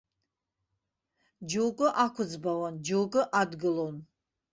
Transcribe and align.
Ьоукы 1.49 1.87
ақәыӡбауан, 2.03 2.75
џьоукы 2.85 3.21
адгылон. 3.39 3.95